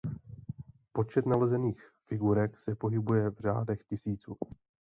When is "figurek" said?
2.07-2.57